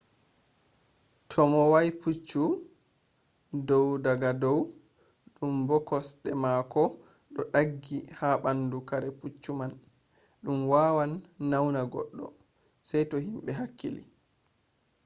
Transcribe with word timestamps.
to 1.29 1.39
mo 1.51 1.61
wa’i 1.71 1.89
puccu 2.01 2.43
do’i 3.67 3.87
daga 4.05 4.29
dow 4.41 4.59
ɗumb 5.35 5.67
o 5.75 5.77
kosɗe 5.87 6.29
mako 6.43 6.83
ɗo 7.33 7.41
ɗaggi 7.53 7.97
ha 8.19 8.27
ɓandu 8.43 8.77
kare 8.89 9.09
puccu 9.19 9.49
man 9.59 9.71
ɗum 10.43 10.59
wawan 10.71 11.11
nauna 11.49 11.81
goɗɗo. 11.93 12.25
sai 12.87 13.03
to 13.09 13.17
himɓe 13.25 13.51
hakkili 13.59 14.03